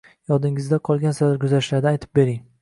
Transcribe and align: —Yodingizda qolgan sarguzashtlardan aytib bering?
—Yodingizda 0.31 0.79
qolgan 0.89 1.15
sarguzashtlardan 1.17 1.93
aytib 1.99 2.21
bering? 2.23 2.43